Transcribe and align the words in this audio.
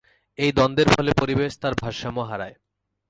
এই 0.39 0.51
দ্বন্দের 0.57 0.87
ফলে 0.95 1.11
পরিবেশ 1.21 1.51
তার 1.61 1.73
ভারসাম্য 1.81 2.19
হারায়। 2.29 2.55